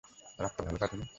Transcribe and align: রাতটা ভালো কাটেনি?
রাতটা 0.39 0.61
ভালো 0.63 0.77
কাটেনি? 0.77 1.05